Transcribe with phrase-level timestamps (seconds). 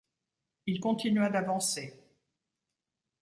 [0.65, 1.93] Il continua d’avancer